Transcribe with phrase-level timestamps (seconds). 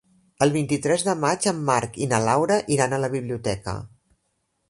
[0.43, 3.77] El vint-i-tres de maig en Marc i na Laura iran a la biblioteca.